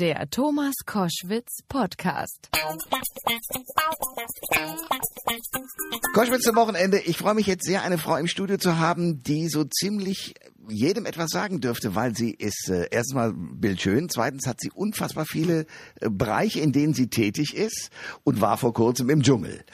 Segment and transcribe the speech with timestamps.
[0.00, 2.48] Der Thomas Koschwitz Podcast.
[6.14, 7.00] Koschwitz zum Wochenende.
[7.00, 10.36] Ich freue mich jetzt sehr, eine Frau im Studio zu haben, die so ziemlich
[10.70, 15.66] jedem etwas sagen dürfte, weil sie ist äh, erstmal bildschön, zweitens hat sie unfassbar viele
[16.00, 17.90] äh, Bereiche, in denen sie tätig ist
[18.24, 19.66] und war vor kurzem im Dschungel.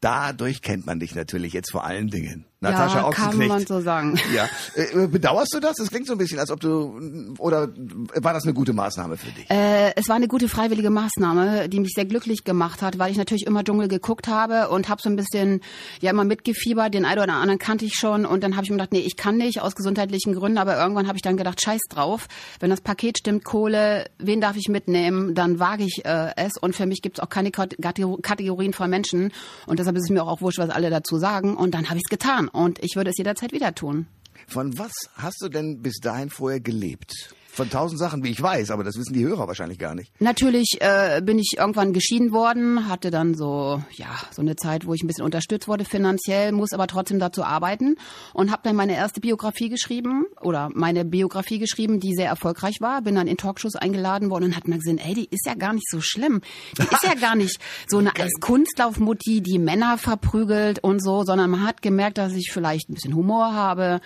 [0.00, 2.47] Dadurch kennt man dich natürlich jetzt vor allen Dingen.
[2.60, 3.38] Natascha ja, Ochsenknecht.
[3.38, 4.18] kann man so sagen.
[4.34, 4.48] Ja.
[4.74, 5.76] Äh, bedauerst du das?
[5.76, 7.68] Das klingt so ein bisschen, als ob du, oder
[8.16, 9.48] war das eine gute Maßnahme für dich?
[9.48, 13.16] Äh, es war eine gute freiwillige Maßnahme, die mich sehr glücklich gemacht hat, weil ich
[13.16, 15.60] natürlich immer Dschungel geguckt habe und habe so ein bisschen,
[16.00, 18.76] ja immer mitgefiebert, den einen oder anderen kannte ich schon und dann habe ich mir
[18.76, 21.82] gedacht, nee, ich kann nicht, aus gesundheitlichen Gründen, aber irgendwann habe ich dann gedacht, scheiß
[21.88, 22.26] drauf,
[22.60, 26.74] wenn das Paket stimmt, Kohle, wen darf ich mitnehmen, dann wage ich äh, es und
[26.74, 29.32] für mich gibt es auch keine Kategorien von Menschen
[29.66, 31.96] und deshalb ist es mir auch, auch wurscht, was alle dazu sagen und dann habe
[31.96, 34.06] ich es getan und ich würde es jederzeit wieder tun.
[34.46, 37.34] Von was hast du denn bis dahin vorher gelebt?
[37.50, 40.12] Von tausend Sachen, wie ich weiß, aber das wissen die Hörer wahrscheinlich gar nicht.
[40.20, 44.94] Natürlich äh, bin ich irgendwann geschieden worden, hatte dann so ja so eine Zeit, wo
[44.94, 47.96] ich ein bisschen unterstützt wurde finanziell, muss aber trotzdem dazu arbeiten
[48.32, 53.02] und habe dann meine erste Biografie geschrieben oder meine Biografie geschrieben, die sehr erfolgreich war.
[53.02, 55.72] Bin dann in Talkshows eingeladen worden und hat mir gesehen, ey, die ist ja gar
[55.72, 56.40] nicht so schlimm.
[56.76, 61.50] Die ist ja gar nicht so eine als Kunstlaufmutti, die Männer verprügelt und so, sondern
[61.50, 64.00] man hat gemerkt, dass ich vielleicht ein bisschen Humor habe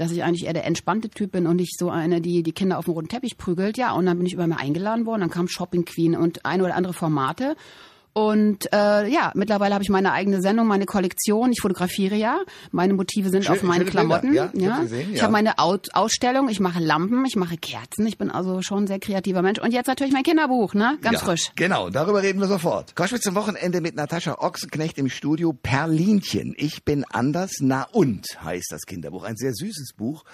[0.00, 2.78] dass ich eigentlich eher der entspannte Typ bin und nicht so eine, die die Kinder
[2.78, 3.76] auf dem roten Teppich prügelt.
[3.76, 6.62] Ja, und dann bin ich über mir eingeladen worden, dann kam Shopping Queen und ein
[6.62, 7.54] oder andere Formate.
[8.12, 11.52] Und äh, ja, mittlerweile habe ich meine eigene Sendung, meine Kollektion.
[11.52, 12.40] Ich fotografiere ja.
[12.72, 14.30] Meine Motive sind Schön, auf meinen Klamotten.
[14.30, 14.50] Bilder.
[14.54, 14.74] Ja, ja.
[14.76, 15.16] Ich, gesehen, ja.
[15.16, 18.06] ich habe meine Out Ausstellung, ich mache Lampen, ich mache Kerzen.
[18.06, 19.60] Ich bin also schon ein sehr kreativer Mensch.
[19.60, 20.98] Und jetzt natürlich mein Kinderbuch, ne?
[21.02, 21.52] Ganz ja, frisch.
[21.54, 22.96] Genau, darüber reden wir sofort.
[22.96, 26.54] Koschwitz zum Wochenende mit Natascha Ochsenknecht im Studio Perlinchen.
[26.56, 29.22] Ich bin anders, na und heißt das Kinderbuch.
[29.22, 30.24] Ein sehr süßes Buch.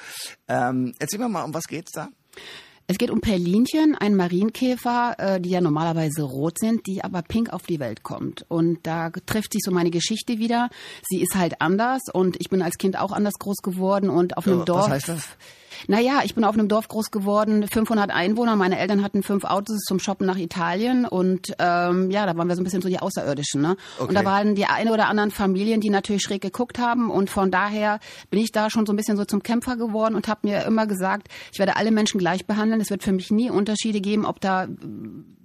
[0.49, 2.09] Ähm, erzähl mir mal, um was geht's da?
[2.89, 7.53] Es geht um Perlinchen, ein Marienkäfer, äh, die ja normalerweise rot sind, die aber pink
[7.53, 8.45] auf die Welt kommt.
[8.49, 10.71] Und da trifft sich so meine Geschichte wieder.
[11.09, 14.47] Sie ist halt anders und ich bin als Kind auch anders groß geworden und auf
[14.47, 14.85] einem Ja, Dorf.
[14.85, 15.29] Was heißt das?
[15.87, 18.57] Naja, ich bin auf einem Dorf groß geworden, 500 Einwohner.
[18.57, 22.57] Meine Eltern hatten fünf Autos zum Shoppen nach Italien und ähm, ja, da waren wir
[22.57, 23.61] so ein bisschen so die Außerirdischen.
[23.61, 23.77] Ne?
[23.99, 24.09] Okay.
[24.09, 27.51] Und da waren die eine oder anderen Familien, die natürlich schräg geguckt haben und von
[27.51, 28.01] daher
[28.31, 30.87] bin ich da schon so ein bisschen so zum Kämpfer geworden und habe mir immer
[30.87, 32.81] gesagt, ich werde alle Menschen gleich behandeln.
[32.81, 34.67] Es wird für mich nie Unterschiede geben, ob da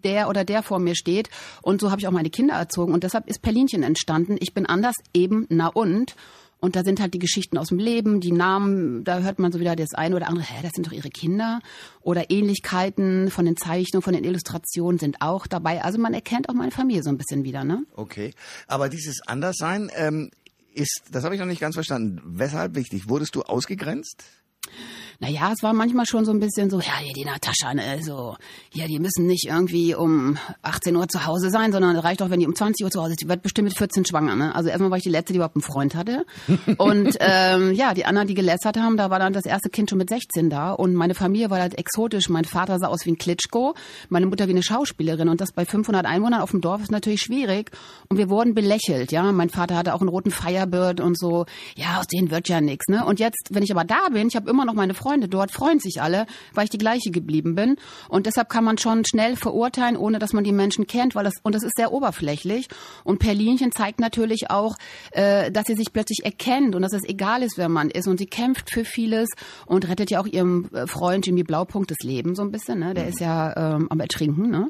[0.03, 1.29] der oder der vor mir steht.
[1.61, 4.37] Und so habe ich auch meine Kinder erzogen und deshalb ist Perlinchen entstanden.
[4.39, 6.15] Ich bin anders, eben, na und.
[6.61, 9.59] Und da sind halt die Geschichten aus dem Leben, die Namen, da hört man so
[9.59, 11.59] wieder das eine oder andere, hä, das sind doch ihre Kinder.
[12.01, 15.83] Oder Ähnlichkeiten von den Zeichnungen, von den Illustrationen sind auch dabei.
[15.83, 17.83] Also man erkennt auch meine Familie so ein bisschen wieder, ne?
[17.95, 18.33] Okay.
[18.67, 20.29] Aber dieses Anderssein ähm,
[20.73, 22.21] ist, das habe ich noch nicht ganz verstanden.
[22.23, 23.09] Weshalb wichtig?
[23.09, 24.23] Wurdest du ausgegrenzt?
[25.21, 28.35] Naja, es war manchmal schon so ein bisschen so, ja, hier die Natascha, ne, so,
[28.73, 32.31] ja, die müssen nicht irgendwie um 18 Uhr zu Hause sein, sondern es reicht auch,
[32.31, 33.21] wenn die um 20 Uhr zu Hause ist.
[33.21, 34.55] Die wird bestimmt mit 14 schwanger, ne?
[34.55, 36.25] Also erstmal war ich die Letzte, die überhaupt einen Freund hatte.
[36.79, 39.99] Und ähm, ja, die anderen, die gelästert haben, da war dann das erste Kind schon
[39.99, 40.71] mit 16 da.
[40.71, 42.27] Und meine Familie war halt exotisch.
[42.29, 43.75] Mein Vater sah aus wie ein Klitschko,
[44.09, 45.29] meine Mutter wie eine Schauspielerin.
[45.29, 47.69] Und das bei 500 Einwohnern auf dem Dorf ist natürlich schwierig.
[48.09, 49.31] Und wir wurden belächelt, ja.
[49.31, 51.45] Mein Vater hatte auch einen roten Firebird und so,
[51.75, 53.05] ja, aus denen wird ja nichts, ne?
[53.05, 55.79] Und jetzt, wenn ich aber da bin, ich habe immer noch meine Freunde dort, freuen
[55.79, 57.77] sich alle, weil ich die gleiche geblieben bin.
[58.09, 61.33] Und deshalb kann man schon schnell verurteilen, ohne dass man die Menschen kennt, weil das,
[61.43, 62.67] und das ist sehr oberflächlich.
[63.03, 64.75] Und Perlinchen zeigt natürlich auch,
[65.11, 68.07] äh, dass sie sich plötzlich erkennt und dass es egal ist, wer man ist.
[68.07, 69.29] Und sie kämpft für vieles
[69.65, 72.93] und rettet ja auch ihrem äh, Freund Jimmy Blaupunkt das Leben so ein bisschen, ne?
[72.93, 74.69] Der ist ja ähm, am Ertrinken, ne?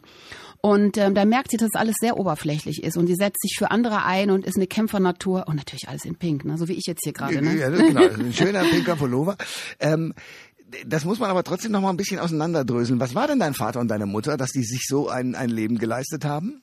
[0.62, 3.72] Und ähm, da merkt sie, dass alles sehr oberflächlich ist und sie setzt sich für
[3.72, 6.56] andere ein und ist eine Kämpfernatur und natürlich alles in Pink, ne?
[6.58, 7.42] so wie ich jetzt hier gerade.
[7.42, 7.58] Ne?
[7.58, 8.02] Ja, genau.
[8.02, 9.38] Ein schöner pinker Pullover.
[9.80, 10.14] Ähm,
[10.86, 13.00] das muss man aber trotzdem noch mal ein bisschen auseinanderdröseln.
[13.00, 15.80] Was war denn dein Vater und deine Mutter, dass die sich so ein, ein Leben
[15.80, 16.62] geleistet haben?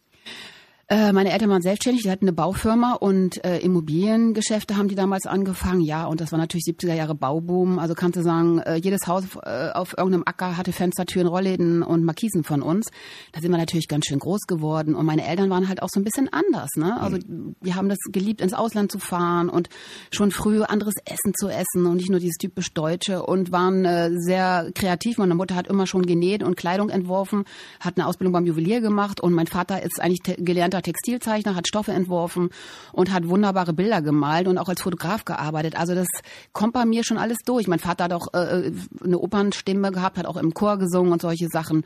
[0.90, 5.26] Äh, meine Eltern waren selbstständig, die hatten eine Baufirma und äh, Immobiliengeschäfte haben die damals
[5.26, 5.82] angefangen.
[5.82, 7.78] Ja, und das war natürlich 70er Jahre Bauboom.
[7.78, 11.82] Also kannst du sagen, äh, jedes Haus äh, auf irgendeinem Acker hatte Fenster, Türen, Rollläden
[11.82, 12.86] und Markisen von uns.
[13.32, 14.94] Da sind wir natürlich ganz schön groß geworden.
[14.94, 16.70] Und meine Eltern waren halt auch so ein bisschen anders.
[16.76, 16.98] Ne?
[16.98, 19.68] Also die haben das geliebt, ins Ausland zu fahren und
[20.10, 24.10] schon früh anderes Essen zu essen und nicht nur dieses typisch Deutsche und waren äh,
[24.14, 25.18] sehr kreativ.
[25.18, 27.44] Meine Mutter hat immer schon genäht und Kleidung entworfen,
[27.78, 30.42] hat eine Ausbildung beim Juwelier gemacht und mein Vater ist eigentlich te-
[30.78, 32.50] gelernter Textilzeichner, hat Stoffe entworfen
[32.92, 35.78] und hat wunderbare Bilder gemalt und auch als Fotograf gearbeitet.
[35.78, 36.08] Also das
[36.52, 37.66] kommt bei mir schon alles durch.
[37.66, 38.72] Mein Vater hat auch äh,
[39.04, 41.84] eine Opernstimme gehabt, hat auch im Chor gesungen und solche Sachen.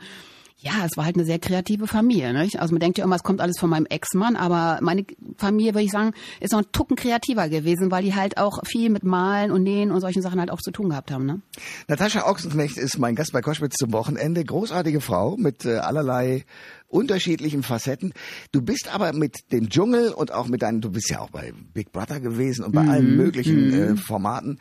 [0.65, 2.31] Ja, es war halt eine sehr kreative Familie.
[2.31, 2.57] Nicht?
[2.59, 5.05] Also man denkt ja immer, es kommt alles von meinem Ex-Mann, aber meine
[5.37, 8.89] Familie, würde ich sagen, ist noch ein Tucken kreativer gewesen, weil die halt auch viel
[8.89, 11.25] mit Malen und Nähen und solchen Sachen halt auch zu tun gehabt haben.
[11.25, 11.41] Ne?
[11.89, 14.45] Natascha Ochsenknecht ist mein Gast bei Koschwitz zum Wochenende.
[14.45, 16.45] Großartige Frau mit äh, allerlei
[16.87, 18.13] unterschiedlichen Facetten.
[18.51, 21.51] Du bist aber mit dem Dschungel und auch mit deinen, du bist ja auch bei
[21.73, 22.89] Big Brother gewesen und bei Mhm.
[22.89, 24.59] allen möglichen äh, Formaten.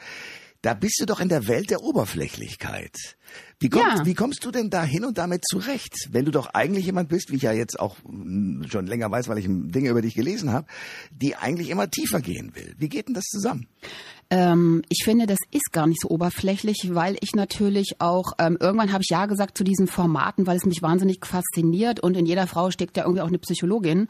[0.63, 2.97] Da bist du doch in der Welt der Oberflächlichkeit.
[3.59, 4.07] Wie, kommst, Ja.
[4.07, 5.95] wie kommst du denn da hin und damit zurecht?
[6.11, 9.29] Wenn du doch eigentlich jemand bist, wie ich ja jetzt auch mm, schon länger weiß,
[9.29, 10.67] weil ich Dinge über dich gelesen habe,
[11.11, 12.75] die eigentlich immer tiefer gehen will.
[12.79, 13.67] Wie geht denn das zusammen?
[14.33, 18.91] Ähm, ich finde, das ist gar nicht so oberflächlich, weil ich natürlich auch, ähm, irgendwann
[18.91, 22.47] habe ich ja gesagt zu diesen Formaten, weil es mich wahnsinnig fasziniert und in jeder
[22.47, 24.09] Frau steckt ja irgendwie auch eine Psychologin.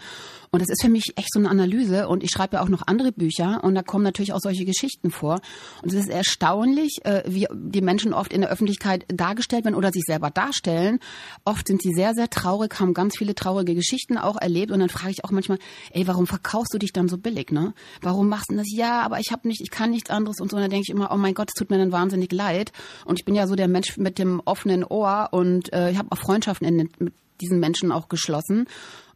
[0.53, 2.87] Und das ist für mich echt so eine Analyse und ich schreibe ja auch noch
[2.87, 5.41] andere Bücher und da kommen natürlich auch solche Geschichten vor.
[5.83, 9.91] Und es ist erstaunlich, äh, wie die Menschen oft in der Öffentlichkeit dargestellt werden oder
[9.91, 11.01] sich selber darstellen.
[11.45, 14.89] Oft sind sie sehr, sehr traurig, haben ganz viele traurige Geschichten auch erlebt und dann
[14.89, 15.59] frage ich auch manchmal,
[15.91, 17.75] ey, warum verkaufst du dich dann so billig, ne?
[18.03, 18.71] Warum machst du das?
[18.71, 20.57] Ja, aber ich habe nicht, ich kann nichts anderes und so.
[20.57, 22.73] Und dann denke ich immer, oh mein Gott, es tut mir dann wahnsinnig leid.
[23.05, 26.09] Und ich bin ja so der Mensch mit dem offenen Ohr und äh, ich habe
[26.11, 28.67] auch Freundschaften in, mit diesen Menschen auch geschlossen.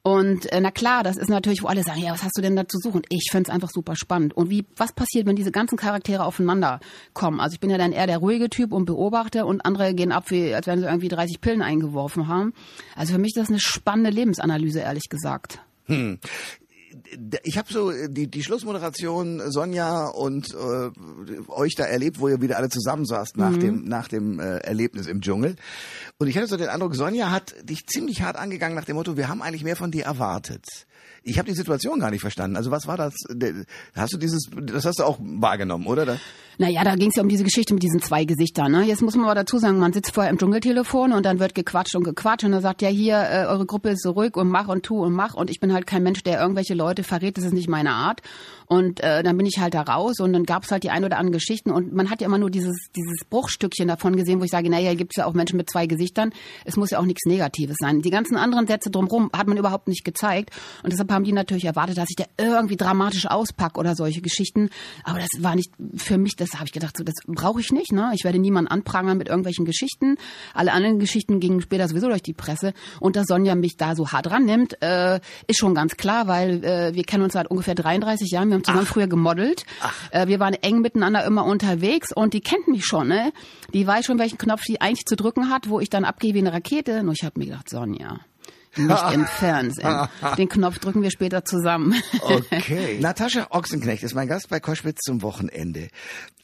[0.07, 2.55] Und äh, na klar, das ist natürlich, wo alle sagen, ja, was hast du denn
[2.55, 3.03] da zu suchen?
[3.09, 4.35] Ich find's einfach super spannend.
[4.35, 6.79] Und wie, was passiert, wenn diese ganzen Charaktere aufeinander
[7.13, 7.41] kommen?
[7.41, 10.31] Also ich bin ja dann eher der ruhige Typ und beobachte und andere gehen ab,
[10.31, 12.53] wie, als wenn sie irgendwie 30 Pillen eingeworfen haben.
[12.95, 15.59] Also für mich ist das eine spannende Lebensanalyse, ehrlich gesagt.
[17.45, 20.91] Ich habe so äh, die, die Schlussmoderation äh, Sonja und äh,
[21.49, 25.21] euch da erlebt, wo ihr wieder alle zusammensaßt nach dem nach dem äh, Erlebnis im
[25.21, 25.57] Dschungel.
[26.19, 29.17] Und ich hatte so den Eindruck, Sonja hat dich ziemlich hart angegangen nach dem Motto,
[29.17, 30.65] wir haben eigentlich mehr von dir erwartet.
[31.29, 32.57] Ich habe die Situation gar nicht verstanden.
[32.57, 33.15] Also was war das?
[33.97, 36.19] Hast du dieses, das hast du auch wahrgenommen, oder?
[36.59, 38.71] Naja, da ging es ja um diese Geschichte mit diesen zwei Gesichtern.
[38.71, 38.85] Ne?
[38.85, 41.97] Jetzt muss man aber dazu sagen, man sitzt vorher im Dschungeltelefon und dann wird gequatscht
[41.97, 44.69] und gequatscht und dann sagt ja hier, äh, eure Gruppe ist so ruhig und mach
[44.69, 47.45] und tu und mach und ich bin halt kein Mensch, der irgendwelche Leute verrät, das
[47.45, 48.23] ist nicht meine Art.
[48.67, 51.05] Und äh, dann bin ich halt da raus und dann gab es halt die ein
[51.05, 54.45] oder anderen Geschichten und man hat ja immer nur dieses, dieses Bruchstückchen davon gesehen, wo
[54.45, 56.33] ich sage, naja, gibt es ja auch Menschen mit zwei Gesichtern.
[56.65, 58.03] Es muss ja auch nichts Negatives sein.
[58.03, 60.51] Die ganzen anderen Sätze drumherum hat man überhaupt nicht gezeigt
[60.83, 64.71] und deshalb haben die natürlich erwartet, dass ich da irgendwie dramatisch auspack oder solche Geschichten.
[65.05, 67.93] Aber das war nicht für mich, das habe ich gedacht, so, das brauche ich nicht.
[67.93, 68.11] Ne?
[68.15, 70.17] Ich werde niemanden anprangern mit irgendwelchen Geschichten.
[70.55, 72.73] Alle anderen Geschichten gingen später sowieso durch die Presse.
[73.01, 76.95] Und dass Sonja mich da so hart rannimmt, äh, ist schon ganz klar, weil äh,
[76.95, 78.51] wir kennen uns seit ungefähr 33 Jahren.
[78.51, 79.65] Wir haben zusammen früher gemodelt.
[80.11, 83.09] Äh, wir waren eng miteinander immer unterwegs und die kennt mich schon.
[83.09, 83.33] Ne?
[83.73, 86.39] Die weiß schon, welchen Knopf die eigentlich zu drücken hat, wo ich dann abgehe wie
[86.39, 87.03] eine Rakete.
[87.03, 88.21] Nur ich habe mir gedacht, Sonja,
[88.79, 90.09] nicht im Fernsehen.
[90.39, 91.95] Den Knopf drücken wir später zusammen.
[92.21, 92.99] Okay.
[93.01, 95.89] Natascha Ochsenknecht ist mein Gast bei Koschwitz zum Wochenende.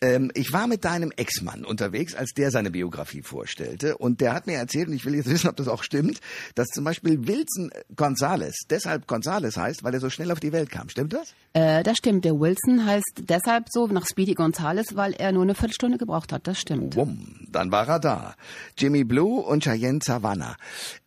[0.01, 3.97] Ähm, ich war mit deinem Ex-Mann unterwegs, als der seine Biografie vorstellte.
[3.97, 6.21] Und der hat mir erzählt, und ich will jetzt wissen, ob das auch stimmt,
[6.55, 10.71] dass zum Beispiel Wilson Gonzales deshalb Gonzales heißt, weil er so schnell auf die Welt
[10.71, 10.89] kam.
[10.89, 11.35] Stimmt das?
[11.53, 12.25] Äh, das stimmt.
[12.25, 16.47] Der Wilson heißt deshalb so nach Speedy Gonzales, weil er nur eine Viertelstunde gebraucht hat.
[16.47, 16.97] Das stimmt.
[16.97, 18.35] Wumm, dann war er da.
[18.77, 20.57] Jimmy Blue und Cheyenne Savannah.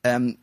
[0.04, 0.38] Ähm,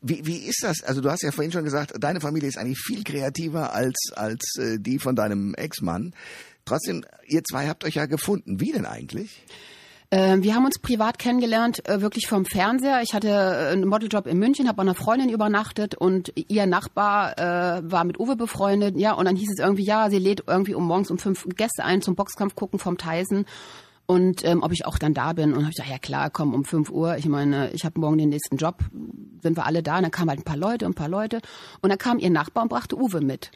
[0.00, 0.82] wie, wie ist das?
[0.82, 4.56] Also du hast ja vorhin schon gesagt, deine Familie ist eigentlich viel kreativer als, als
[4.58, 6.14] äh, die von deinem Ex-Mann.
[6.64, 8.60] Trotzdem, ihr zwei habt euch ja gefunden.
[8.60, 9.42] Wie denn eigentlich?
[10.10, 13.02] Äh, wir haben uns privat kennengelernt, äh, wirklich vom Fernseher.
[13.02, 17.36] Ich hatte äh, einen Modeljob in München, habe bei einer Freundin übernachtet und ihr Nachbar
[17.38, 18.96] äh, war mit Uwe befreundet.
[18.96, 21.84] Ja, und dann hieß es irgendwie, ja, sie lädt irgendwie um morgens um fünf Gäste
[21.84, 23.46] ein zum Boxkampf gucken vom Tyson.
[24.06, 25.52] Und ähm, ob ich auch dann da bin.
[25.52, 27.16] Und habe ich gesagt, ja klar, komm, um 5 Uhr.
[27.16, 28.78] Ich meine, ich habe morgen den nächsten Job.
[29.42, 29.96] Sind wir alle da?
[29.96, 31.40] Und dann kamen halt ein paar Leute, ein paar Leute.
[31.80, 33.50] Und dann kam ihr Nachbar und brachte Uwe mit.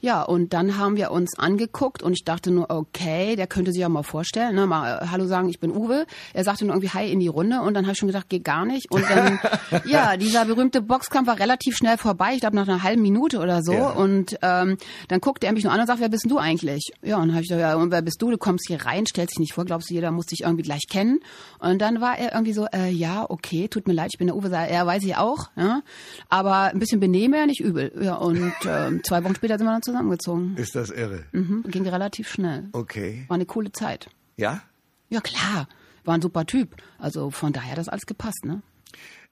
[0.00, 3.80] Ja, und dann haben wir uns angeguckt und ich dachte nur, okay, der könnte sich
[3.80, 6.06] ja mal vorstellen, ne, mal äh, Hallo sagen, ich bin Uwe.
[6.34, 8.44] Er sagte nur irgendwie Hi in die Runde und dann habe ich schon gedacht, geht
[8.44, 8.90] gar nicht.
[8.90, 9.38] Und dann,
[9.86, 13.62] ja, dieser berühmte Boxkampf war relativ schnell vorbei, ich glaube nach einer halben Minute oder
[13.62, 13.72] so.
[13.72, 13.90] Ja.
[13.90, 14.76] Und ähm,
[15.08, 16.92] dann guckte er mich nur an und sagt, wer bist denn du eigentlich?
[17.02, 18.30] Ja, und dann habe ich gesagt, ja, und wer bist du?
[18.30, 20.86] Du kommst hier rein, stellst dich nicht vor, glaubst du, jeder muss dich irgendwie gleich
[20.88, 21.20] kennen.
[21.58, 24.36] Und dann war er irgendwie so, äh, ja, okay, tut mir leid, ich bin der
[24.36, 25.82] Uwe, er, weiß ich auch, ja.
[26.28, 27.92] Aber ein bisschen benehmen nicht übel.
[28.00, 30.56] Ja, und ähm, zwei Wochen später sind wir dann zusammengezogen.
[30.56, 31.24] Ist das irre?
[31.32, 32.68] Mhm, ging relativ schnell.
[32.72, 33.24] Okay.
[33.28, 34.10] War eine coole Zeit.
[34.36, 34.60] Ja?
[35.08, 35.68] Ja, klar.
[36.04, 36.76] War ein super Typ.
[36.98, 38.62] Also von daher hat das alles gepasst, ne?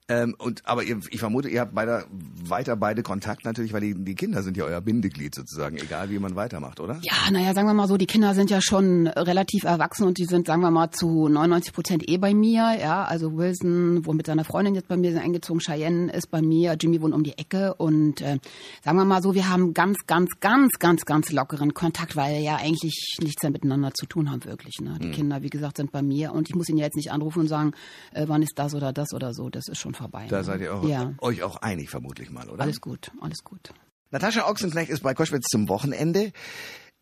[0.07, 2.05] Ähm, und aber ihr, ich vermute, ihr habt beide,
[2.43, 6.19] weiter beide Kontakt natürlich, weil die, die Kinder sind ja euer Bindeglied sozusagen, egal wie
[6.19, 6.99] man weitermacht, oder?
[7.01, 10.25] Ja, naja, sagen wir mal so, die Kinder sind ja schon relativ erwachsen und die
[10.25, 12.77] sind, sagen wir mal, zu 99 Prozent eh bei mir.
[12.79, 16.43] Ja, also Wilson wohnt mit seiner Freundin jetzt bei mir, sind eingezogen, Cheyenne ist bei
[16.43, 18.37] mir, Jimmy wohnt um die Ecke und äh,
[18.83, 22.41] sagen wir mal so, wir haben ganz, ganz, ganz, ganz, ganz lockeren Kontakt, weil wir
[22.41, 24.75] ja eigentlich nichts mehr miteinander zu tun haben, wirklich.
[24.81, 24.99] Ne?
[25.01, 27.39] Die Kinder, wie gesagt, sind bei mir und ich muss ihn ja jetzt nicht anrufen
[27.39, 27.71] und sagen,
[28.13, 29.49] äh, wann ist das oder das oder so.
[29.49, 30.27] Das ist schon vorbei.
[30.29, 30.43] Da ne?
[30.43, 32.63] seid ihr auch, Ja, euch auch einig vermutlich mal, oder?
[32.63, 33.73] alles gut, alles gut.
[34.11, 36.31] Natascha Ochsenknecht ist bei Koschwitz zum Wochenende.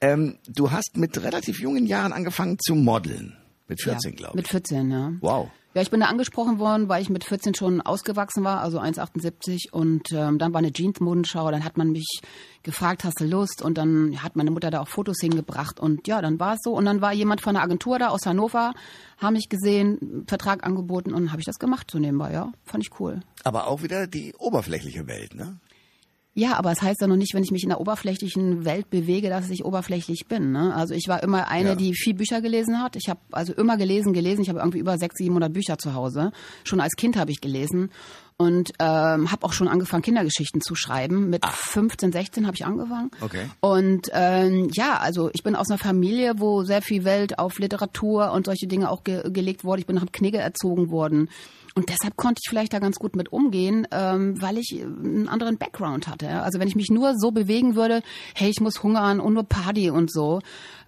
[0.02, 3.38] Ähm, du hast mit relativ jungen Jahren angefangen zu modeln.
[3.68, 4.36] Mit 14, ja, glaube ich.
[4.36, 5.14] Mit 14, ja.
[5.22, 5.50] Wow.
[5.76, 9.72] Ja, ich bin da angesprochen worden, weil ich mit 14 schon ausgewachsen war, also 1,78
[9.72, 12.22] und ähm, dann war eine Jeans-Modenschau, dann hat man mich
[12.62, 13.64] gefragt, hast du Lust?
[13.64, 16.74] Und dann hat meine Mutter da auch Fotos hingebracht und ja, dann war es so
[16.74, 18.74] und dann war jemand von der Agentur da aus Hannover,
[19.18, 23.00] haben mich gesehen, Vertrag angeboten und habe ich das gemacht so nebenbei, ja, fand ich
[23.00, 23.22] cool.
[23.44, 25.58] Aber auch wieder die oberflächliche Welt, ne?
[26.36, 29.30] Ja, aber es heißt ja noch nicht, wenn ich mich in der oberflächlichen Welt bewege,
[29.30, 30.52] dass ich oberflächlich bin.
[30.52, 30.74] Ne?
[30.74, 31.76] Also ich war immer eine, Ja.
[31.76, 32.96] die viel Bücher gelesen hat.
[32.96, 34.42] Ich habe also immer gelesen, gelesen.
[34.42, 36.32] Ich habe irgendwie über 600, 700 Bücher zu Hause.
[36.64, 37.92] Schon als Kind habe ich gelesen
[38.38, 41.30] und ähm, habe auch schon angefangen, Kindergeschichten zu schreiben.
[41.30, 43.12] Mit 15, 16 habe ich angefangen.
[43.22, 43.50] Okay.
[43.60, 48.32] Und ähm, ja, also ich bin aus einer Familie, wo sehr viel Welt auf Literatur
[48.32, 49.82] und solche Dinge auch ge gelegt wurde.
[49.82, 51.30] Ich bin nach dem Knigge erzogen worden.
[51.76, 55.28] Und deshalb konnte ich vielleicht da ganz gut mit umgehen, ähm, weil ich äh, einen
[55.28, 56.30] anderen Background hatte.
[56.42, 58.02] Also wenn ich mich nur so bewegen würde,
[58.36, 60.42] hey, ich muss hungern und nur Party und so,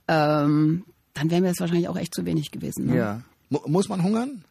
[0.07, 0.83] ähm,
[1.13, 2.87] dann wäre mir das wahrscheinlich auch echt zu wenig gewesen.
[2.87, 2.97] Ne?
[2.97, 3.21] Ja.
[3.49, 4.43] Mu muss man hungern?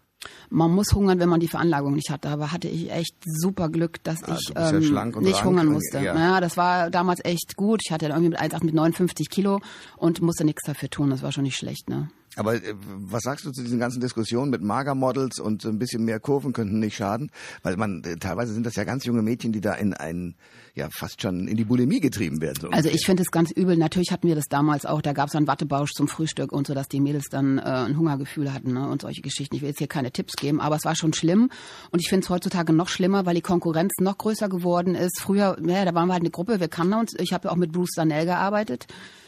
[0.50, 2.28] Man muss hungern, wenn man die Veranlagung nicht hatte.
[2.28, 4.76] Aber hatte ich echt super Glück, dass Ah, ich ja ähm,
[5.16, 5.44] und nicht rank.
[5.44, 5.98] hungern musste.
[5.98, 6.14] Ja.
[6.16, 6.40] Ja.
[6.40, 7.80] das war damals echt gut.
[7.84, 9.60] Ich hatte irgendwie mit 1,8 mit 59 Kilo
[9.96, 11.10] und musste nichts dafür tun.
[11.10, 11.88] Das war schon nicht schlecht.
[11.88, 12.08] Ne?
[12.36, 16.20] Aber äh, was sagst du zu diesen ganzen Diskussionen mit Magermodels und ein bisschen mehr
[16.20, 17.30] Kurven könnten nicht schaden?
[17.62, 20.34] Weil man äh, teilweise sind das ja ganz junge Mädchen, die da in ein
[20.74, 22.58] ja fast schon in die Bulimie getrieben werden.
[22.60, 23.76] So Also ich finde es ganz übel.
[23.76, 25.02] Natürlich hatten wir das damals auch.
[25.02, 27.96] Da gab es dann Wattebausch zum Frühstück und so, dass die Mädels dann äh, ein
[27.96, 28.88] Hungergefühl hatten ne?
[28.88, 29.54] und solche Geschichten.
[29.54, 31.50] Ich will jetzt hier keine Tipps geben, aber es war schon schlimm.
[31.90, 35.20] Und ich finde es heutzutage noch schlimmer, weil die Konkurrenz noch größer geworden ist.
[35.20, 37.14] Früher, ja, da waren wir halt eine Gruppe, wir kannten uns.
[37.18, 38.86] Ich habe ja auch mit Bruce Danell gearbeitet.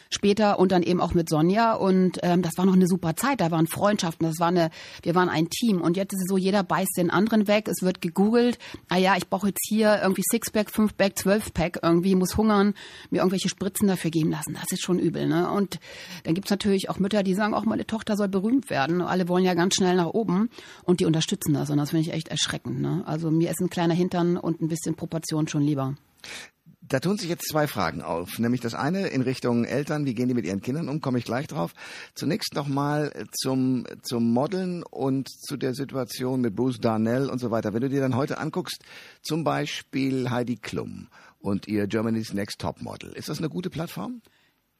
[0.09, 3.41] Später und dann eben auch mit Sonja und ähm, das war noch eine super Zeit.
[3.41, 4.69] Da waren Freundschaften, das war eine,
[5.03, 7.67] wir waren ein Team und jetzt ist es so, jeder beißt den anderen weg.
[7.67, 8.57] Es wird gegoogelt.
[8.89, 12.73] Ah ja, ich brauche jetzt hier irgendwie Sixpack, Fünfpack, Zwölfpack irgendwie, muss hungern,
[13.09, 14.53] mir irgendwelche Spritzen dafür geben lassen.
[14.53, 15.49] Das ist schon übel, ne?
[15.51, 15.79] Und
[16.23, 19.01] dann gibt's natürlich auch Mütter, die sagen, auch meine Tochter soll berühmt werden.
[19.01, 20.49] Alle wollen ja ganz schnell nach oben
[20.83, 22.81] und die unterstützen das und das finde ich echt erschreckend.
[22.81, 23.03] Ne?
[23.05, 25.95] Also mir ist ein kleiner Hintern und ein bisschen Proportion schon lieber.
[26.89, 28.39] Da tun sich jetzt zwei Fragen auf.
[28.39, 31.25] Nämlich das eine in Richtung Eltern, wie gehen die mit ihren Kindern um, komme ich
[31.25, 31.73] gleich drauf.
[32.15, 37.73] Zunächst nochmal zum, zum Modeln und zu der Situation mit Bruce Darnell und so weiter.
[37.73, 38.83] Wenn du dir dann heute anguckst,
[39.21, 41.07] zum Beispiel Heidi Klum
[41.39, 44.21] und ihr Germany's Next Top Model, ist das eine gute Plattform?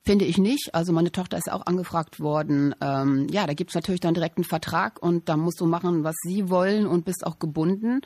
[0.06, 0.74] Finde ich nicht.
[0.74, 2.74] Also meine Tochter ist auch angefragt worden.
[2.80, 6.16] Ähm, ja, da gibt's natürlich dann direkt einen Vertrag und da musst du machen, was
[6.24, 8.00] sie wollen und bist auch gebunden.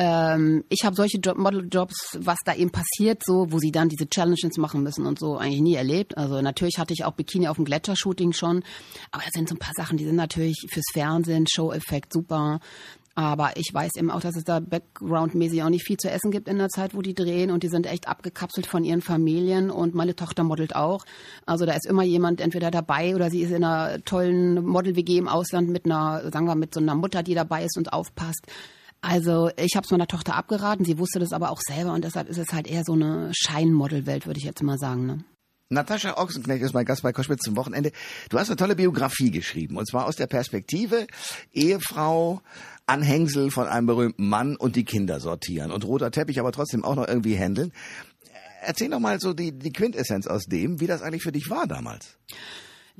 [0.00, 4.08] Ähm, ich habe solche Job Modeljobs, was da eben passiert, so, wo sie dann diese
[4.08, 6.16] Challenges machen müssen und so, eigentlich nie erlebt.
[6.16, 8.62] Also natürlich hatte ich auch Bikini auf dem Gletschershooting schon,
[9.10, 12.60] aber das sind so ein paar Sachen, die sind natürlich fürs Fernsehen, Show-Effekt super.
[13.16, 16.46] Aber ich weiß eben auch, dass es da backgroundmäßig auch nicht viel zu essen gibt
[16.46, 19.96] in der Zeit, wo die drehen und die sind echt abgekapselt von ihren Familien und
[19.96, 21.04] meine Tochter modelt auch.
[21.44, 25.26] Also da ist immer jemand entweder dabei oder sie ist in einer tollen Model-WG im
[25.26, 28.46] Ausland mit einer, sagen wir, mit so einer Mutter, die dabei ist und aufpasst.
[29.00, 32.28] Also ich habe es meiner Tochter abgeraten, sie wusste das aber auch selber und deshalb
[32.28, 35.06] ist es halt eher so eine Scheinmodel-Welt, würde ich jetzt mal sagen.
[35.06, 35.24] Ne?
[35.70, 37.92] Natascha Ochsenknecht ist mein Gast bei Koschwitz zum Wochenende.
[38.30, 41.06] Du hast eine tolle Biografie geschrieben und zwar aus der Perspektive
[41.52, 42.40] Ehefrau,
[42.86, 46.96] Anhängsel von einem berühmten Mann und die Kinder sortieren und roter Teppich aber trotzdem auch
[46.96, 47.72] noch irgendwie handeln.
[48.62, 51.66] Erzähl doch mal so die, die Quintessenz aus dem, wie das eigentlich für dich war
[51.66, 52.18] damals.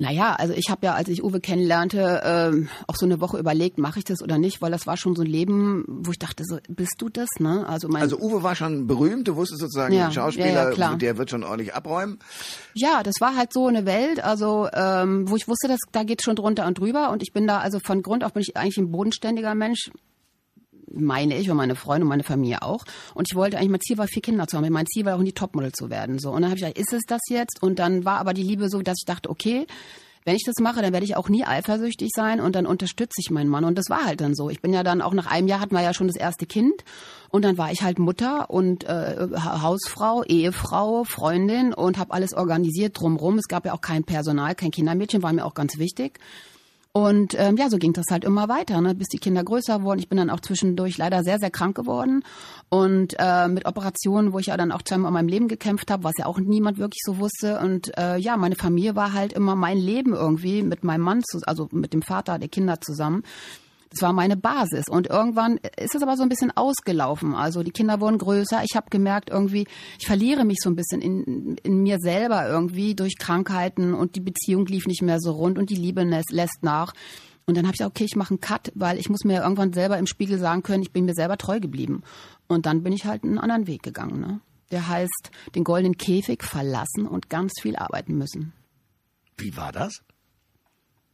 [0.01, 3.77] Naja, also ich habe ja, als ich Uwe kennenlernte, ähm, auch so eine Woche überlegt,
[3.77, 6.43] mache ich das oder nicht, weil das war schon so ein Leben, wo ich dachte,
[6.47, 7.67] so bist du das, ne?
[7.67, 11.17] Also mein Also Uwe war schon berühmt, du wusstest sozusagen, Ja, Schauspieler, ja, ja, der
[11.17, 12.19] wird schon ordentlich abräumen.
[12.73, 16.23] Ja, das war halt so eine Welt, also ähm, wo ich wusste, dass da geht
[16.23, 18.77] schon drunter und drüber und ich bin da also von Grund auf bin ich eigentlich
[18.77, 19.91] ein bodenständiger Mensch,
[20.93, 22.83] meine ich und meine Freunde und meine Familie auch.
[23.13, 24.69] Und ich wollte eigentlich mein Ziel war vier Kinder zu haben.
[24.71, 26.19] Mein Ziel war auch in die Topmodel zu werden.
[26.19, 27.61] So und dann habe ich gedacht, ist es das jetzt?
[27.63, 29.65] Und dann war aber die Liebe so, dass ich dachte, okay.
[30.25, 33.31] Wenn ich das mache, dann werde ich auch nie eifersüchtig sein und dann unterstütze ich
[33.31, 33.63] meinen Mann.
[33.63, 34.49] Und das war halt dann so.
[34.49, 36.83] Ich bin ja dann auch nach einem Jahr hatten wir ja schon das erste Kind
[37.29, 42.33] und dann war ich halt Mutter und äh, Ha- Hausfrau, Ehefrau, Freundin und habe alles
[42.33, 43.37] organisiert drumrum.
[43.37, 46.19] Es gab ja auch kein Personal, kein Kindermädchen, war mir auch ganz wichtig.
[46.91, 49.99] Und ähm, ja, so ging das halt immer weiter, ne, bis die Kinder größer wurden.
[49.99, 52.23] Ich bin dann auch zwischendurch leider sehr, sehr krank geworden
[52.69, 56.03] und äh, mit Operationen, wo ich ja dann auch zweimal in meinem Leben gekämpft habe,
[56.03, 57.59] was ja auch niemand wirklich so wusste.
[57.59, 61.39] Und äh, ja, meine Familie war halt immer mein Leben irgendwie mit meinem Mann, zu,
[61.45, 63.23] also mit dem Vater der Kinder zusammen.
[63.91, 64.85] Das war meine Basis.
[64.87, 67.33] Und irgendwann ist es aber so ein bisschen ausgelaufen.
[67.33, 68.61] Also die Kinder wurden größer.
[68.69, 69.67] Ich habe gemerkt, irgendwie,
[69.99, 74.21] ich verliere mich so ein bisschen in, in mir selber irgendwie durch Krankheiten und die
[74.21, 76.93] Beziehung lief nicht mehr so rund und die Liebe lässt nach.
[77.47, 79.73] Und dann habe ich gesagt, okay, ich mache einen Cut, weil ich muss mir irgendwann
[79.73, 82.03] selber im Spiegel sagen können, ich bin mir selber treu geblieben.
[82.47, 84.19] Und dann bin ich halt einen anderen Weg gegangen.
[84.19, 84.39] Ne?
[84.69, 88.53] Der heißt, den goldenen Käfig verlassen und ganz viel arbeiten müssen.
[89.35, 90.03] Wie war das?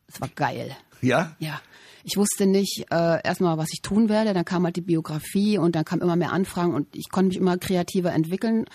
[0.07, 0.75] Es war geil.
[1.01, 1.35] Ja?
[1.39, 1.61] Ja.
[2.07, 4.35] Ich wusste nicht äh, erstmal, was ich tun werde.
[4.35, 7.37] Dann kam halt die Biografie und dann kam immer mehr Anfragen und ich konnte mich
[7.37, 8.65] immer kreativer entwickeln.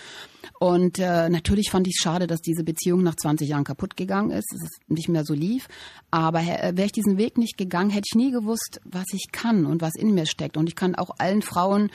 [0.59, 4.31] Und äh, natürlich fand ich es schade, dass diese Beziehung nach 20 Jahren kaputt gegangen
[4.31, 5.69] ist, dass es nicht mehr so lief.
[6.11, 9.65] Aber äh, wäre ich diesen Weg nicht gegangen, hätte ich nie gewusst, was ich kann
[9.65, 10.57] und was in mir steckt.
[10.57, 11.89] Und ich kann auch allen Frauen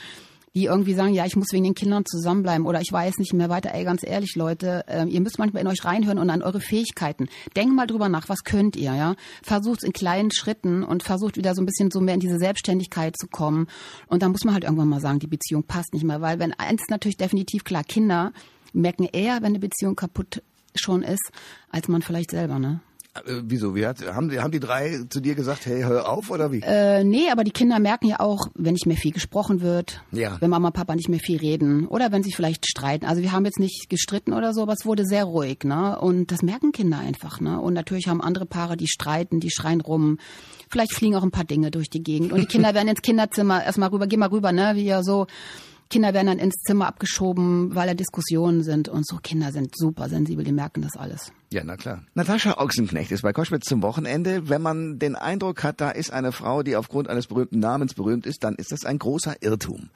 [0.56, 3.50] die irgendwie sagen, ja, ich muss wegen den Kindern zusammenbleiben oder ich weiß nicht mehr
[3.50, 3.74] weiter.
[3.74, 7.28] Ey, ganz ehrlich, Leute, äh, ihr müsst manchmal in euch reinhören und an eure Fähigkeiten.
[7.54, 9.16] Denkt mal drüber nach, was könnt ihr, ja?
[9.42, 13.14] Versucht in kleinen Schritten und versucht wieder so ein bisschen so mehr in diese Selbstständigkeit
[13.18, 13.66] zu kommen.
[14.06, 16.54] Und dann muss man halt irgendwann mal sagen, die Beziehung passt nicht mehr, weil wenn
[16.54, 18.32] eins natürlich definitiv klar, Kinder
[18.72, 20.42] merken eher, wenn eine Beziehung kaputt
[20.74, 21.32] schon ist,
[21.68, 22.80] als man vielleicht selber, ne?
[23.26, 23.74] Äh, wieso?
[23.74, 26.60] Wie hat, haben, die, haben die drei zu dir gesagt, hey, hör auf oder wie?
[26.62, 30.36] Äh, nee, aber die Kinder merken ja auch, wenn nicht mehr viel gesprochen wird, Ja.
[30.40, 33.06] wenn Mama und Papa nicht mehr viel reden oder wenn sie vielleicht streiten.
[33.06, 35.98] Also wir haben jetzt nicht gestritten oder so, aber es wurde sehr ruhig, ne?
[35.98, 37.60] Und das merken Kinder einfach, ne?
[37.60, 40.18] Und natürlich haben andere Paare, die streiten, die schreien rum.
[40.70, 42.32] Vielleicht fliegen auch ein paar Dinge durch die Gegend.
[42.32, 44.72] Und die Kinder werden ins Kinderzimmer erstmal rüber, geh mal rüber, ne?
[44.74, 45.26] Wie ja so.
[45.88, 49.18] Kinder werden dann ins Zimmer abgeschoben, weil da Diskussionen sind und so.
[49.22, 51.32] Kinder sind super sensibel, die merken das alles.
[51.52, 52.02] Ja, na klar.
[52.14, 54.48] Natascha Ochsenknecht ist bei Koschwitz zum Wochenende.
[54.48, 58.26] Wenn man den Eindruck hat, da ist eine Frau, die aufgrund eines berühmten Namens berühmt
[58.26, 59.90] ist, dann ist das ein großer Irrtum.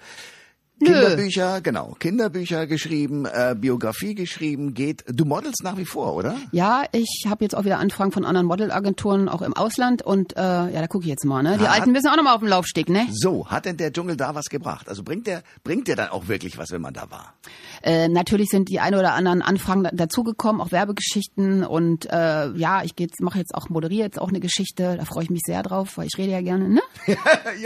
[0.87, 5.05] Kinderbücher, genau, Kinderbücher geschrieben, äh, Biografie geschrieben, geht.
[5.09, 6.37] Du modelst nach wie vor, oder?
[6.53, 10.03] Ja, ich habe jetzt auch wieder Anfragen von anderen Modelagenturen, auch im Ausland.
[10.03, 11.43] Und äh, ja, da gucke ich jetzt mal.
[11.43, 11.59] Ne?
[11.59, 11.73] Die Ah.
[11.73, 13.07] Alten müssen auch noch mal auf dem Laufsteg, ne?
[13.13, 14.89] So, hat denn der Dschungel da was gebracht?
[14.89, 17.35] Also bringt der, bringt der dann auch wirklich was, wenn man da war?
[17.83, 21.65] Äh, natürlich sind die ein oder anderen Anfragen da- dazugekommen, auch Werbegeschichten.
[21.65, 24.97] Und äh, ja, ich mache jetzt auch, moderiere jetzt auch eine Geschichte.
[24.99, 26.81] Da freue ich mich sehr drauf, weil ich rede ja gerne, ne?
[27.07, 27.17] ja,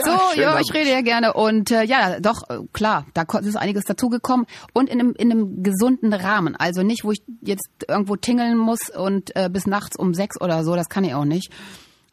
[0.04, 1.33] so, ja, ich rede ja gerne.
[1.35, 2.59] Und äh, ja, doch, äh,
[3.12, 4.46] da ist einiges dazugekommen.
[4.73, 6.56] Und in einem, in einem gesunden Rahmen.
[6.56, 10.64] Also nicht, wo ich jetzt irgendwo tingeln muss und äh, bis nachts um sechs oder
[10.64, 11.50] so, das kann ich auch nicht.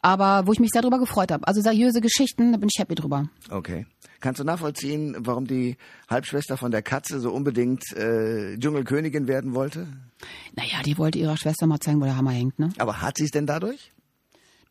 [0.02, 1.46] Aber wo ich mich sehr drüber gefreut habe.
[1.46, 3.28] Also seriöse Geschichten, da bin ich happy drüber.
[3.50, 3.86] Okay.
[4.20, 5.76] Kannst du nachvollziehen, warum die
[6.08, 9.88] Halbschwester von der Katze so unbedingt äh, Dschungelkönigin werden wollte?
[10.54, 12.72] Naja, die wollte ihrer Schwester mal zeigen, wo der Hammer hängt, ne?
[12.78, 13.92] Aber hat sie es denn dadurch?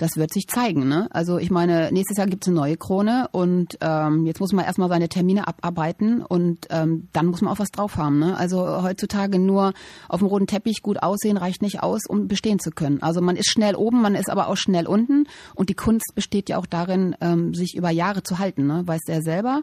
[0.01, 1.07] Das wird sich zeigen, ne?
[1.11, 4.89] Also ich meine, nächstes Jahr gibt's eine neue Krone und ähm, jetzt muss man erstmal
[4.89, 8.35] seine Termine abarbeiten und ähm, dann muss man auch was drauf haben, ne?
[8.35, 9.73] Also heutzutage nur
[10.09, 13.03] auf dem roten Teppich gut aussehen reicht nicht aus, um bestehen zu können.
[13.03, 16.49] Also man ist schnell oben, man ist aber auch schnell unten und die Kunst besteht
[16.49, 18.81] ja auch darin, ähm, sich über Jahre zu halten, ne?
[18.87, 19.61] Weißt du ja selber.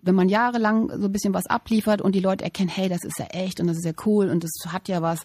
[0.00, 3.18] Wenn man jahrelang so ein bisschen was abliefert und die Leute erkennen, hey, das ist
[3.18, 5.20] ja echt und das ist ja cool und das hat ja was,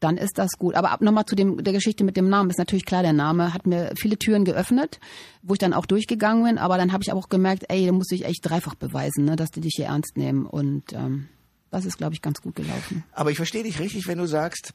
[0.00, 0.74] dann ist das gut.
[0.74, 2.50] Aber ab nochmal zu dem, der Geschichte mit dem Namen.
[2.50, 5.00] Ist natürlich klar, der Name hat mir viele Türen geöffnet,
[5.42, 6.58] wo ich dann auch durchgegangen bin.
[6.58, 9.50] Aber dann habe ich auch gemerkt, ey, da muss ich echt dreifach beweisen, ne, dass
[9.50, 10.46] die dich hier ernst nehmen.
[10.46, 11.28] Und ähm,
[11.70, 13.04] das ist, glaube ich, ganz gut gelaufen.
[13.12, 14.72] Aber ich verstehe dich richtig, wenn du sagst,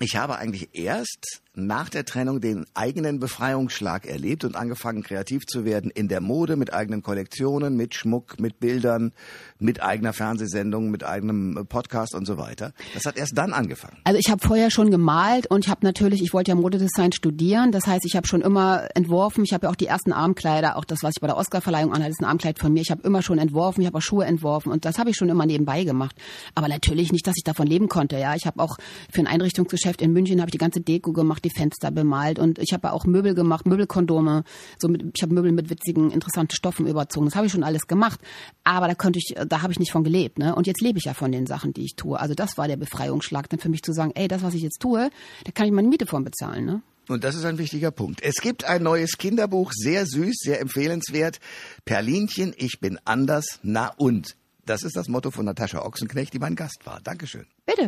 [0.00, 5.64] ich habe eigentlich erst nach der Trennung den eigenen Befreiungsschlag erlebt und angefangen kreativ zu
[5.64, 9.12] werden in der Mode mit eigenen Kollektionen, mit Schmuck, mit Bildern,
[9.58, 12.72] mit eigener Fernsehsendung, mit eigenem äh, Podcast und so weiter.
[12.92, 13.98] Das hat erst dann angefangen.
[14.04, 17.70] Also ich habe vorher schon gemalt und ich habe natürlich, ich wollte ja Modedesign studieren.
[17.70, 19.44] Das heißt, ich habe schon immer entworfen.
[19.44, 22.10] Ich habe ja auch die ersten Armkleider, auch das, was ich bei der Oscarverleihung anhatte,
[22.10, 22.80] ist ein Armkleid von mir.
[22.80, 25.28] Ich habe immer schon entworfen, ich habe auch Schuhe entworfen und das habe ich schon
[25.28, 26.16] immer nebenbei gemacht.
[26.54, 28.18] Aber natürlich nicht, dass ich davon leben konnte.
[28.18, 28.76] Ja, ich habe auch
[29.12, 32.58] für ein Einrichtungsgeschäft in München habe ich die ganze Deko gemacht, die Fenster bemalt und
[32.58, 34.44] ich habe auch Möbel gemacht, Möbelkondome.
[34.78, 37.26] So mit, ich habe Möbel mit witzigen, interessanten Stoffen überzogen.
[37.26, 38.20] Das habe ich schon alles gemacht.
[38.64, 40.38] Aber da konnte ich, da habe ich nicht von gelebt.
[40.38, 40.54] Ne?
[40.54, 42.18] Und jetzt lebe ich ja von den Sachen, die ich tue.
[42.18, 44.80] Also das war der Befreiungsschlag dann für mich zu sagen, ey, das, was ich jetzt
[44.80, 45.10] tue,
[45.44, 46.64] da kann ich meine Miete von bezahlen.
[46.64, 46.82] Ne?
[47.08, 48.22] Und das ist ein wichtiger Punkt.
[48.22, 51.38] Es gibt ein neues Kinderbuch, sehr süß, sehr empfehlenswert.
[51.84, 54.36] Perlinchen, ich bin anders, na und.
[54.66, 57.00] Das ist das Motto von Natascha Ochsenknecht, die mein Gast war.
[57.02, 57.46] Dankeschön.
[57.66, 57.86] Bitte.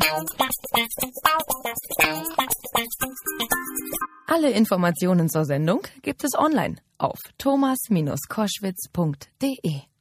[4.27, 9.96] Alle Informationen zur Sendung gibt es online auf thomas-koschwitz.de.